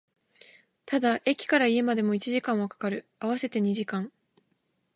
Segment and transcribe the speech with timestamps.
[0.87, 4.11] ただ、駅から家までも一時間は掛かる、合わせて二時間